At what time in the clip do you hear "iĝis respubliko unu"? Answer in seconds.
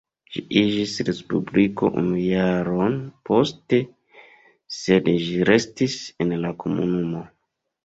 0.59-2.17